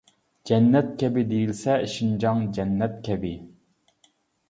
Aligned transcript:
جەننەت 0.49 0.89
كەبى 1.03 1.25
دېيىلسە، 1.35 1.77
شىنجاڭ 1.99 2.43
جەننەت 2.59 3.01
كەبى. 3.11 3.39